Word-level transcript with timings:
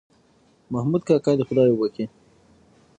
محمود 0.73 1.01
کاکا 1.07 1.31
دې 1.37 1.43
خدای 1.49 1.69
وبښي 1.71 2.05